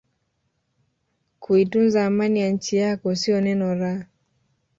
[1.39, 4.05] kuitunza Amani ya nchi yako sio neno la